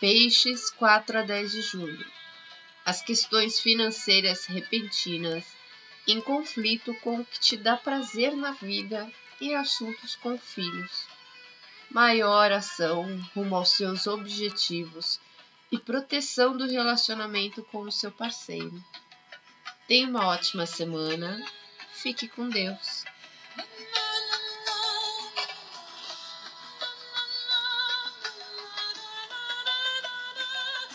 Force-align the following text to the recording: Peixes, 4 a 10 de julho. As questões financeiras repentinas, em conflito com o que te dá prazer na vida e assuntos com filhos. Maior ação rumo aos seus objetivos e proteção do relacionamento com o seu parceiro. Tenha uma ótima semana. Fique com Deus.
Peixes, 0.00 0.70
4 0.70 1.18
a 1.18 1.22
10 1.22 1.52
de 1.52 1.60
julho. 1.60 2.06
As 2.86 3.02
questões 3.02 3.60
financeiras 3.60 4.46
repentinas, 4.46 5.44
em 6.08 6.22
conflito 6.22 6.94
com 7.02 7.20
o 7.20 7.24
que 7.26 7.38
te 7.38 7.56
dá 7.58 7.76
prazer 7.76 8.34
na 8.34 8.52
vida 8.52 9.12
e 9.38 9.54
assuntos 9.54 10.16
com 10.16 10.38
filhos. 10.38 11.06
Maior 11.90 12.50
ação 12.50 13.20
rumo 13.36 13.54
aos 13.54 13.72
seus 13.72 14.06
objetivos 14.06 15.20
e 15.70 15.78
proteção 15.78 16.56
do 16.56 16.66
relacionamento 16.66 17.62
com 17.64 17.82
o 17.82 17.92
seu 17.92 18.10
parceiro. 18.10 18.82
Tenha 19.86 20.08
uma 20.08 20.28
ótima 20.28 20.64
semana. 20.64 21.44
Fique 21.92 22.26
com 22.26 22.48
Deus. 22.48 23.04